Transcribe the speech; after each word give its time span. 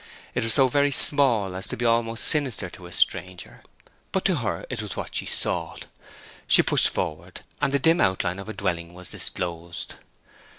It 0.33 0.43
was 0.43 0.55
so 0.55 0.67
very 0.67 0.89
small 0.89 1.55
as 1.55 1.67
to 1.67 1.77
be 1.77 1.85
almost 1.85 2.23
sinister 2.23 2.71
to 2.71 2.87
a 2.87 2.91
stranger, 2.91 3.61
but 4.11 4.25
to 4.25 4.37
her 4.37 4.65
it 4.67 4.81
was 4.81 4.95
what 4.97 5.13
she 5.13 5.27
sought. 5.27 5.85
She 6.47 6.63
pushed 6.63 6.89
forward, 6.89 7.41
and 7.61 7.71
the 7.71 7.77
dim 7.77 8.01
outline 8.01 8.39
of 8.39 8.49
a 8.49 8.53
dwelling 8.53 8.95
was 8.95 9.11
disclosed. 9.11 9.97